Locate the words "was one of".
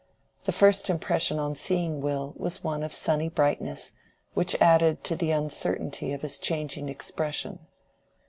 2.35-2.91